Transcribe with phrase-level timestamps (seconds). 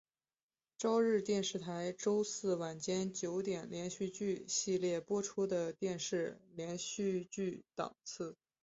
[0.79, 8.35] 朝日电视台周四晚间九点连续剧系列播出的电视连续剧档次。